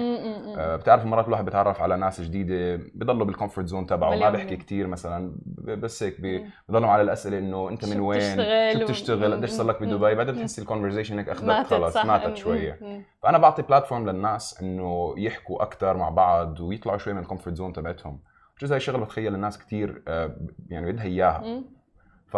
[0.58, 4.56] آه، بتعرف مرات الواحد بيتعرف على ناس جديدة بضلوا بال comfort zone تبعه ما بيحكي
[4.56, 6.21] كثير مثلا بس هيك
[6.69, 8.21] بضلوا على الأسئلة إنه أنت من وين؟
[8.73, 12.80] شو بتشتغل؟ قديش صار لك بدبي؟ بعدين بتحسي ال conversation هيك أخذت خلص ماتت شوية.
[13.23, 17.73] فأنا بعطي platform للناس إنه يحكوا أكثر مع بعض ويطلعوا شوي من ال comfort zone
[17.73, 18.19] تبعتهم.
[18.62, 20.04] جزء هاي الشغلة بتخيل الناس كثير
[20.69, 21.63] يعني بدها إياها.
[22.27, 22.37] ف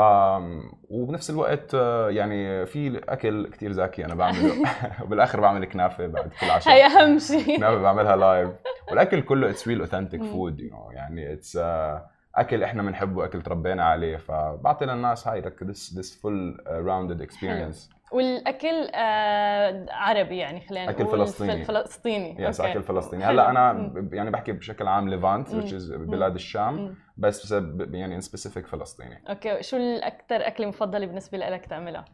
[0.90, 4.54] وبنفس الوقت آه، يعني في أكل كثير زاكي أنا بعمله.
[5.04, 7.58] وبالآخر بعمل كنافة بعد كل عشاء هي أهم شيء.
[7.58, 8.50] كنافة بعملها live
[8.90, 10.60] والأكل كله it's real authentic food
[10.92, 16.22] يعني it's آه، أكل إحنا بنحبه اكل تربينا عليه فبعطي للناس هاي like this this
[16.22, 21.66] full rounded experience والأكل آه عربي يعني خلينا نقول اكل فلسطيني.
[21.66, 23.24] فلسطيني yes أكل فلسطيني.
[23.24, 27.52] هلأ أنا يعني بحكي بشكل عام Levant which بلاد الشام بس
[27.92, 29.22] يعني in specific فلسطيني.
[29.30, 32.06] okay شو الاكثر اكله مفضله بالنسبة لك تعملها؟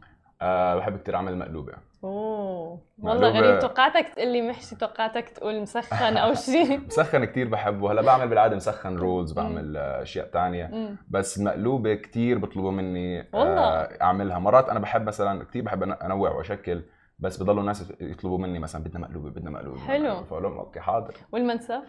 [0.42, 1.72] أه بحب كثير أعمل مقلوبة.
[2.04, 2.78] أوه.
[3.02, 3.58] والله غريب.
[3.58, 7.92] توقعتك تقول لي محشي توقعتك تقول مسخن أو شيء مسخن كثير بحبه.
[7.92, 13.62] هلأ بعمل بالعادة مسخن rolls بعمل أشياء ثانية بس المقلوبه كثير بيطلبوا مني آه، والله.
[14.02, 14.38] أعملها.
[14.38, 16.82] مرات أنا بحب مثلا كثير بحب أنوع وأشكل
[17.18, 20.24] بس بضلوا الناس يطلبوا مني مثلا بدنا مقلوبة بدنا مقلوبة حلو.
[20.24, 21.14] فأقول لهم okay حاضر.
[21.32, 21.82] والمنسف؟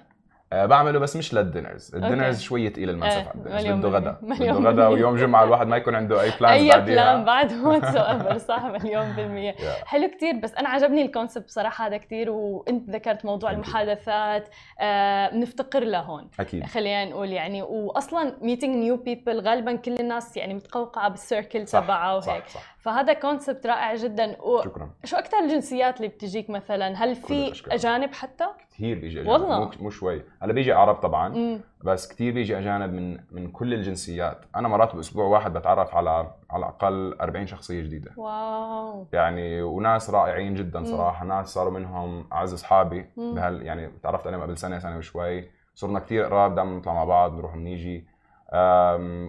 [0.52, 4.88] بعمله بس مش لل dinners ال dinners شوي ثقيل المنسف أه بده غدا بده غدا
[4.88, 9.56] ويوم جمعة الواحد ما يكون عنده أي plans أي plan بعد whatsoever صح مليون بالمية.
[9.86, 15.30] حلو كثير بس أنا عجبني ال concept بصراحه هذا كثير وأنت ذكرت موضوع المحادثات آه
[15.30, 16.66] بنفتقر له هون أكيد.
[16.66, 22.14] خلينا نقول يعني واصلا meeting new people غالبا كل الناس يعني متقوقعة بال circle تبعها
[22.14, 22.48] وهيك.
[22.48, 22.76] صح صح.
[22.80, 24.42] فهذا concept رائع جدا.
[24.42, 24.62] و...
[24.64, 24.90] شكرا.
[25.04, 29.42] شو أكثر الجنسيات اللي بتجيك مثلا؟ هل في أجانب حتى؟ كثير بيجي أجانب.
[29.42, 29.60] والله.
[29.60, 30.22] مو, مو شوي.
[30.42, 31.60] هلا بيجي عرب طبعا مم.
[31.84, 34.46] بس كثير بيجي أجانب من من كل الجنسيات.
[34.56, 36.10] أنا مرات بأسبوع واحد بتعرف على
[36.50, 38.12] على الأقل 40 شخصية جديدة.
[38.18, 39.08] واو.
[39.13, 41.24] يعني وناس رائعين جدا صراحة.
[41.26, 41.32] مم.
[41.32, 45.50] ناس صاروا منهم أعز أصحابي بهال يعني تعرفت عليهم قبل سنة سنة وشوي.
[45.76, 48.08] صرنا كثير قراب دائما نطلع مع بعض نروح ونيجي.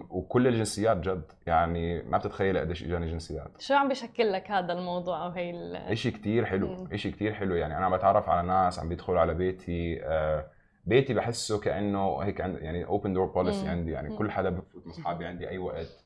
[0.09, 1.31] وكل الجنسيات جد.
[1.47, 3.61] يعني ما بتتخيل قديش إجاني جنسيات.
[3.61, 6.87] شو عم بشكل لك هذا الموضوع أو هي شيء كثير حلو.
[6.95, 7.55] شيء كثير حلو.
[7.55, 10.45] يعني أنا عم بتعرف على ناس عم بيدخلوا على بيتي آه،
[10.85, 13.91] بيتي بحسه كأنه هيك عند يعني open door policy عندي.
[13.91, 16.05] يعني كل حدا بفوت من اصحابي عندي أي وقت.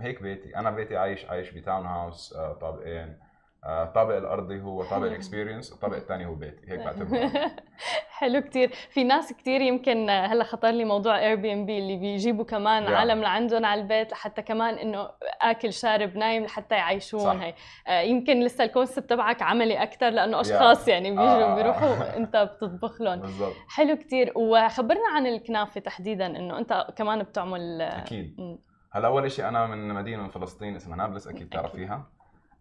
[0.00, 0.56] هيك بيتي.
[0.56, 3.27] أنا بيتي عايش عايش ب townhouse آه، طابقين.
[3.66, 6.72] الطابق آه، الأرضي هو طابق ال experience الطابق الثاني هو بيتي.
[6.72, 7.30] هيك بعتبره.
[8.18, 8.70] حلو كتير.
[8.90, 12.90] في ناس كتير يمكن هلأ خطر لي موضوع Airbnb اللي بيجيبوا كمان yeah.
[12.90, 15.10] عالم لعندهم على البيت لحتى كمان إنه
[15.42, 17.54] آكل شارب نايم لحتى يعيشون هي.
[17.86, 20.88] آه يمكن لسه ال concept تبعك عملي أكثر لأنه أشخاص yeah.
[20.88, 21.54] يعني بيجوا آه.
[21.54, 23.20] بيروحوا أنت بتطبخ لهم.
[23.20, 23.54] بالضبط.
[23.68, 24.32] حلو كتير.
[24.36, 28.58] وخبرنا عن الكنافة تحديدا إنه أنت كمان بتعمل أكيد.
[28.90, 32.17] هلأ أول شيء أنا من مدينة من فلسطين اسمها نابلس أكيد بتعرفيها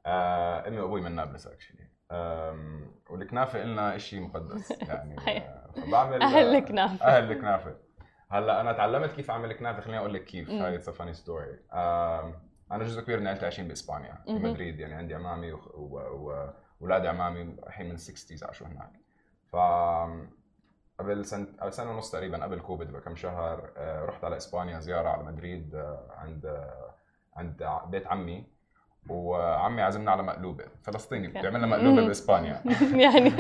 [0.07, 1.87] آه امي وابوي من نابلس actually
[3.09, 4.71] والكنافه لنا شيء مقدس.
[4.89, 7.75] يعني آه، فبعمل أهل الكنافه أهل الكنافه
[8.31, 11.59] هلأ أنا تعلمت كيف أعمل كنافه خليني أقول لك كيف هاي it's funny story
[12.71, 14.79] أنا جزء كبير من عائلتي عايشين بإسبانيا في مدريد.
[14.79, 18.91] يعني عندي عمامي واولاد عمامي الحين من 60 عاشوا هناك.
[19.51, 19.55] ف
[20.99, 25.23] قبل سنة سنة ونص تقريبا قبل كوفيد بكم شهر آه، رحت على إسبانيا زيارة على
[25.23, 26.67] مدريد آه، عند
[27.35, 28.56] عند بيت عمي.
[29.09, 32.61] وعمي عزمنا على مقلوبة فلسطيني بيعمل لنا مقلوبة بإسبانيا.
[33.05, 33.33] يعني.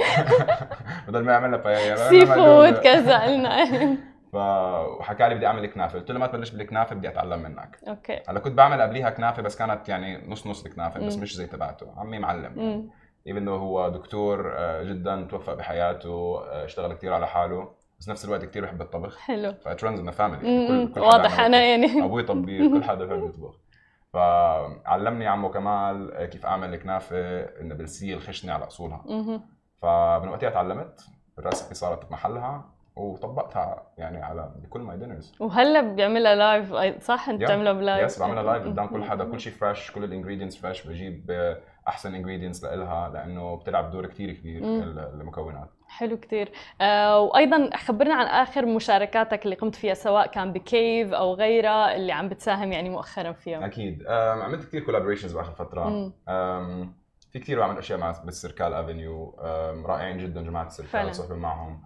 [1.07, 3.65] بدل ما يعمل لنا paella seafood كذا قلنا.
[4.33, 5.99] فحكى لي بدي أعمل كنافة.
[5.99, 7.77] قلت له ما تبلش بالكنافة بدي أتعلم منك.
[7.87, 8.19] okay.
[8.29, 11.87] هلأ كنت بعمل قبليها كنافة بس كانت يعني نص نص الكنافة بس مش زي تبعته.
[11.97, 12.89] عمي معلم.
[13.27, 17.67] even هو دكتور آه، جدا توفق بحياته آه، اشتغل كثير على حاله
[17.99, 19.17] بس نفس الوقت كثير بحب الطبخ.
[19.17, 19.53] حلو.
[19.65, 22.03] ف it runs in family واضح أنا يعني.
[22.03, 23.55] أبوي طبيخ كل حدا بحب يطبخ.
[24.17, 27.17] فعلمني عمو كمال كيف أعمل الكنافة
[27.59, 29.03] النابلسيه الخشنة على أصولها.
[29.81, 31.05] فمن وقتها تعلمت
[31.39, 37.43] ال recipe صارت بمحلها وطبقتها يعني على بكل my dinners وهلا بيعملها live صح؟ أنت
[37.43, 39.23] بتعملها ب live yes بعملها live قدام كل حدا.
[39.23, 41.31] كل شيء فريش كل ال ingredients فريش بجيب
[41.87, 44.63] أحسن ingredients لها لأنه بتلعب دور كثير كبير
[45.13, 45.69] المكونات.
[45.87, 51.13] حلو كثير آه وأيضا خبرنا عن آخر مشاركاتك اللي قمت فيها سواء كان ب Kave
[51.13, 53.65] أو غيرها اللي عم بتساهم يعني مؤخرا فيها.
[53.65, 54.07] أكيد.
[54.07, 56.11] عملت كثير collaborations بآخر فترة.
[57.31, 59.35] في كثير بعمل أشياء مع بالسيركال Avenue
[59.85, 61.81] رائعين جدا جماعة السيركال صحبه معهم.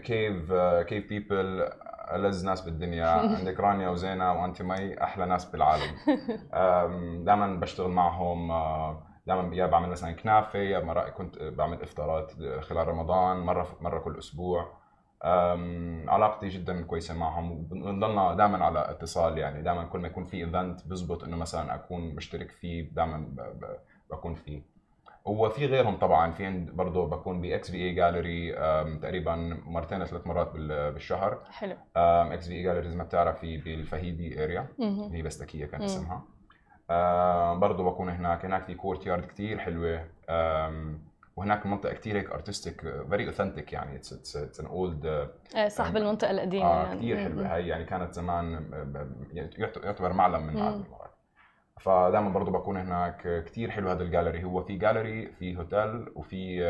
[0.00, 0.52] Kave
[0.88, 1.68] Kave people
[2.14, 3.06] ألذ ناس بالدنيا.
[3.38, 5.96] عندك رانيا وزينة وانت مي أحلى ناس بالعالم.
[7.24, 8.50] دائما بشتغل معهم.
[8.50, 13.98] آه، دائما يا بعمل مثلا كنافة يا مرة كنت بعمل إفطارات خلال رمضان مرة مرة
[13.98, 14.86] كل أسبوع.
[16.08, 17.52] علاقتي جدا كويسة معهم.
[17.52, 19.62] وبنضلنا دائما على اتصال يعني.
[19.62, 23.34] دائما كل ما يكون في event بزبط إنه مثلا أكون مشترك فيه دائما
[24.10, 24.62] بكون فيه.
[25.24, 26.32] وفي غيرهم طبعا.
[26.32, 28.52] في برضه بكون ب XVA Gallery
[28.98, 31.38] تقريبا مرتين ثلاث مرات بالشهر.
[31.50, 31.76] حلو.
[31.96, 34.68] XVA Gallery زي ما بتعرفي بالفهيدي area
[35.12, 36.22] هي بستكيه كان اسمها.
[37.60, 38.44] برضه بكون هناك.
[38.44, 40.06] هناك في courtyard كثير حلوة.
[41.36, 43.96] وهناك المنطقة كثير هيك artistic very authentic يعني.
[43.96, 45.30] it's an old
[45.66, 46.98] صاحب المنطقة القديمة آه يعني.
[46.98, 47.56] كثير حلوة.
[47.56, 48.70] هي يعني كانت زمان
[49.84, 51.10] يعتبر معلم من معالم الإمارات
[51.80, 56.62] فدائما برضه بكون هناك كثير حلو هذا الجاليري هو في جاليري في هوتيل وفي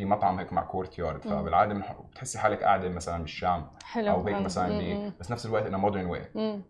[0.00, 1.74] في مطعم هيك مع courtyard فبالعادة
[2.10, 6.06] بتحسي حالك قاعدة مثلا بالشام حلو أو هيك مثلا بي بس نفس الوقت انه modern
[6.06, 6.22] way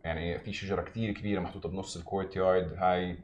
[0.04, 3.18] يعني في شجرة كثير كبيرة محطوطة بنص ال courtyard هاي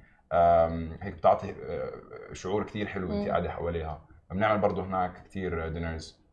[1.02, 4.08] هيك بتعطي آه، شعور كثير حلو انت قاعدة حواليها.
[4.30, 6.25] بنعمل برضه هناك كثير dinners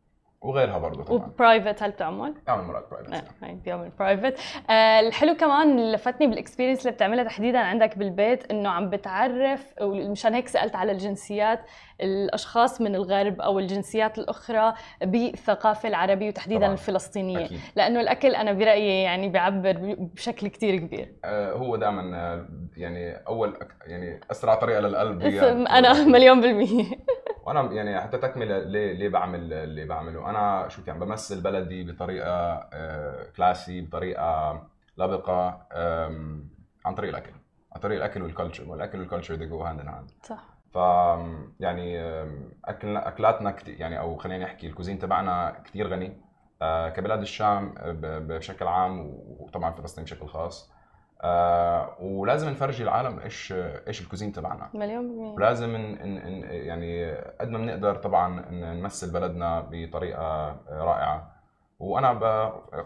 [0.44, 4.38] وغيرها برضه طبعا و private هل بتعمل؟ بعمل مرات private هاي بيعمل private
[4.70, 9.74] آه الحلو كمان اللي لفتني بال experience اللي بتعملها تحديدا عندك بالبيت إنه عم بتعرف
[9.80, 11.60] ومشان هيك سألت على الجنسيات
[12.00, 16.72] الأشخاص من الغرب أو الجنسيات الأخرى بالثقافة العربية وتحديدا طبعا.
[16.72, 17.60] الفلسطينية أكيد.
[17.76, 23.56] لأنه الأكل أنا برأيي يعني بيعبر بشكل كثير كبير آه هو دائما آه، يعني أول
[23.86, 25.40] يعني أسرع طريقة للقلب هي
[25.78, 26.84] أنا مليون بالمية
[27.44, 30.30] وأنا يعني حتى تكملة ليه ليه بعمل اللي بعمله.
[30.30, 32.60] أنا شو يعني بمثل بلدي بطريقة
[33.36, 34.62] classy آه، بطريقة
[34.98, 35.66] لبقة
[36.84, 37.32] عن طريق الأكل
[37.72, 40.44] عن طريق الأكل وال culture والأكل وال culture they go hand in hand صح.
[40.72, 40.76] ف
[41.60, 42.00] يعني
[42.64, 46.20] اكلنا أكلاتنا كتير يعني أو خلينا نحكي ال cuisine تبعنا كثير غني
[46.62, 50.73] آه، كبلاد الشام بشكل عام وطبعا فلسطين بشكل خاص.
[51.26, 53.54] آه ولازم نفرجي العالم إيش
[53.88, 54.70] إيش الكوزين تبعنا.
[54.74, 55.32] مليون بالمية.
[55.32, 61.34] ولازم إن إن يعني قد ما بنقدر طبعا نمثل بلدنا بطريقة رائعة.
[61.78, 62.10] وأنا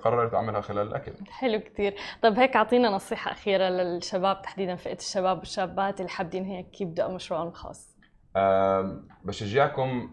[0.05, 1.13] قررت أعملها خلال الأكل.
[1.31, 6.81] حلو كثير طيب هيك أعطينا نصيحة أخيرة للشباب تحديدا فئه الشباب والشابات اللي حابين هيك
[6.81, 7.97] يبدأوا مشروعهم الخاص.
[8.37, 10.11] أه بشجعكم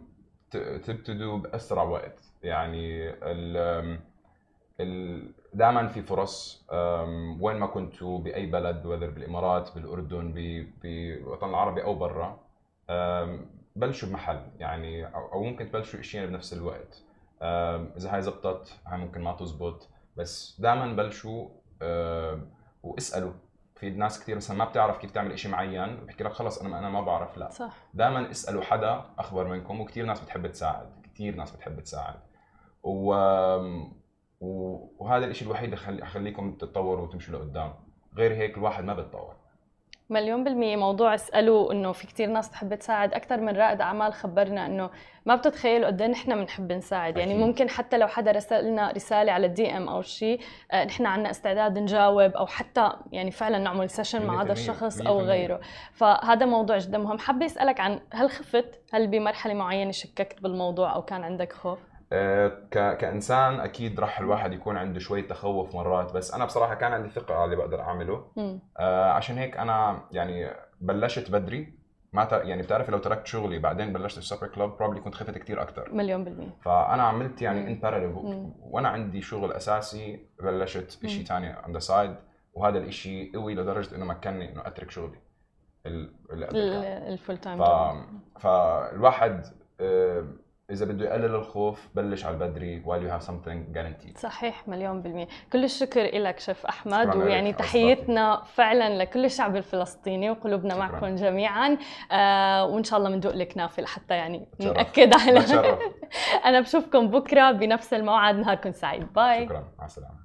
[0.86, 2.20] تبتدوا بأسرع وقت.
[2.44, 4.00] يعني ال
[5.54, 6.68] دائما في فرص
[7.42, 10.32] وين ما كنتوا بأي بلد وذر بالإمارات بالأردن
[10.82, 12.40] بالوطن العربي أو برا
[13.76, 17.04] بلشوا بمحل يعني أو ممكن تبلشوا شيئين بنفس الوقت.
[17.98, 19.90] إذا هاي زبطت هاي ممكن ما تزبط.
[20.18, 21.50] بس دائما بلشوا
[22.84, 23.32] واسألوا.
[23.76, 26.90] في ناس كثير مثلا ما بتعرف كيف تعمل شيء معين بحكي لك خلص أنا أنا
[26.90, 27.50] ما بعرف لا.
[27.50, 27.74] صح.
[27.94, 32.20] دائما اسألوا حدا اخبر منكم وكثير ناس بتحب تساعد كثير ناس بتحب تساعد.
[32.84, 33.14] و
[35.00, 37.74] وهذا الشيء الوحيد اللي يخليكم تتطوروا وتمشوا لقدام.
[38.18, 39.36] غير هيك الواحد ما بيتطور
[40.10, 40.76] مليون بالمية.
[40.76, 43.14] موضوع اسألوا إنه في كتير ناس تحب تساعد.
[43.14, 44.90] أكثر من رائد أعمال خبرنا إنه
[45.26, 47.18] ما بتتخيلوا قد إيه نحن بنحب نساعد.
[47.18, 50.40] يعني ممكن حتى لو حدا رسل لنا رسالة على ال DM أو شيء
[50.72, 55.20] آه، نحن عندنا استعداد نجاوب أو حتى يعني فعلا نعمل session مع هذا الشخص أو
[55.20, 55.60] غيره.
[55.94, 57.18] فهذا موضوع جدا مهم.
[57.18, 62.52] حابة أسألك عن هل خفت؟ هل بمرحلة معينة شككت بالموضوع أو كان عندك خوف؟ آه،
[62.72, 67.36] كإنسان أكيد راح الواحد يكون عنده شوية تخوف مرات بس أنا بصراحة كان عندي ثقة
[67.36, 68.32] على اللي بقدر أعمله.
[68.80, 70.50] آه عشان هيك أنا يعني
[70.82, 71.86] بلشت بدري.
[72.14, 75.62] ما يعني بتعرفي لو تركت شغلي بعدين بلشت ال supper club probably كنت خفت كثير
[75.62, 76.56] أكثر مليون بالمية.
[76.62, 78.14] فأنا عملت يعني in parallel
[78.62, 82.16] وأنا عندي شغل أساسي بلشت شيء ثاني on the side
[82.54, 85.18] وهذا الشيء قوي لدرجة إنه مكنني إنه أترك شغلي.
[85.86, 87.64] ال full time
[88.40, 89.46] فالواحد
[89.82, 90.26] آه
[90.72, 94.18] إذا بده يقلل الخوف بلش على البدري while you have something guaranteed.
[94.18, 95.28] صحيح مليون بالمية.
[95.54, 100.86] كل الشكر لك شيف أحمد ويعني تحيتنا فعلا لكل الشعب الفلسطيني وقلوبنا شكرا.
[100.86, 101.78] معكم جميعا.
[102.12, 105.46] آه وإن شاء الله بندوق لك لحتى يعني نأكد على
[106.46, 108.36] أنا بشوفكم بكرة بنفس الموعد.
[108.36, 109.14] نهاركم سعيد.
[109.14, 109.46] باي.
[109.46, 109.64] شكرا.
[109.80, 110.25] مع السلامة.